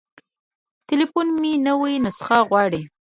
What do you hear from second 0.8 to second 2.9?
تليفون مې نوې نسخه غواړي.